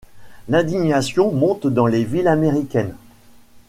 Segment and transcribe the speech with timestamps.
[0.49, 2.95] L'indignation monte dans les villes américaines.